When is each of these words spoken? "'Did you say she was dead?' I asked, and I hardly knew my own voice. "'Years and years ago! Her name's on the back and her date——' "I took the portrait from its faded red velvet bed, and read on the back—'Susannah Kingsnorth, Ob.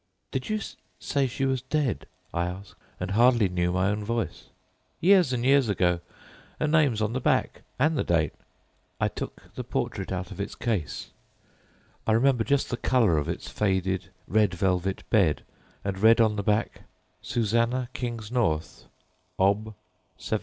"'Did 0.31 0.49
you 0.49 0.59
say 0.99 1.27
she 1.27 1.45
was 1.45 1.61
dead?' 1.61 2.07
I 2.33 2.45
asked, 2.47 2.73
and 2.99 3.11
I 3.11 3.13
hardly 3.13 3.47
knew 3.49 3.71
my 3.71 3.89
own 3.89 4.03
voice. 4.03 4.45
"'Years 4.99 5.31
and 5.31 5.45
years 5.45 5.69
ago! 5.69 5.99
Her 6.59 6.65
name's 6.65 7.03
on 7.03 7.13
the 7.13 7.21
back 7.21 7.61
and 7.77 7.95
her 7.97 8.03
date——' 8.03 8.29
"I 8.99 9.09
took 9.09 9.53
the 9.53 9.63
portrait 9.63 10.09
from 10.09 10.39
its 13.27 13.47
faded 13.55 14.09
red 14.27 14.53
velvet 14.55 15.03
bed, 15.11 15.43
and 15.85 15.99
read 15.99 16.19
on 16.19 16.35
the 16.35 16.41
back—'Susannah 16.41 17.89
Kingsnorth, 17.93 18.85
Ob. 19.37 19.75